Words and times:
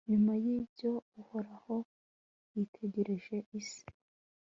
nyuma 0.09 0.33
y'ibyo 0.43 0.91
uhoraho 1.21 1.75
yitegereje 2.55 3.35
isi 3.59 3.83